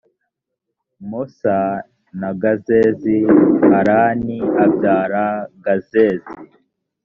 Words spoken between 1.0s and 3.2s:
mosa na gazezi